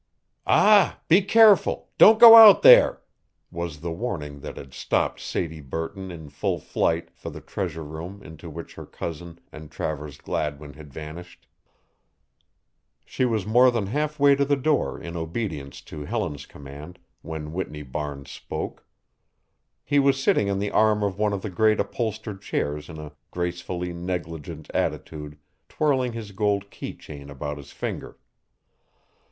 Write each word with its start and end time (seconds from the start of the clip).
"Ah! 0.47 0.99
Be 1.09 1.21
careful! 1.21 1.89
Don't 1.99 2.19
go 2.19 2.35
out 2.35 2.63
there!" 2.63 3.03
was 3.51 3.81
the 3.81 3.91
warning 3.91 4.39
that 4.39 4.57
had 4.57 4.73
stopped 4.73 5.19
Sadie 5.19 5.61
Burton 5.61 6.09
in 6.09 6.29
full 6.29 6.57
flight 6.57 7.11
for 7.15 7.29
the 7.29 7.39
treasure 7.39 7.83
room 7.83 8.19
into 8.23 8.49
which 8.49 8.73
her 8.73 8.87
cousin 8.87 9.37
and 9.51 9.69
Travers 9.69 10.17
Gladwin 10.17 10.73
had 10.73 10.91
vanished. 10.91 11.45
She 13.05 13.25
was 13.25 13.45
more 13.45 13.69
than 13.69 13.85
half 13.85 14.19
way 14.19 14.33
to 14.35 14.43
the 14.43 14.55
door 14.55 14.99
in 14.99 15.15
obedience 15.15 15.81
to 15.81 16.03
Helen's 16.05 16.47
command 16.47 16.97
when 17.21 17.53
Whitney 17.53 17.83
Barnes 17.83 18.31
spoke. 18.31 18.83
He 19.83 19.99
was 19.99 20.19
sitting 20.19 20.49
on 20.49 20.57
the 20.57 20.71
arm 20.71 21.03
of 21.03 21.19
one 21.19 21.31
of 21.31 21.43
the 21.43 21.51
great 21.51 21.79
upholstered 21.79 22.41
chairs 22.41 22.89
in 22.89 22.97
a 22.97 23.11
gracefully 23.29 23.93
negligent 23.93 24.67
attitude 24.73 25.37
twirling 25.69 26.13
his 26.13 26.31
gold 26.31 26.71
key 26.71 26.95
chain 26.95 27.29
about 27.29 27.57
his 27.57 27.71
finger. 27.71 28.17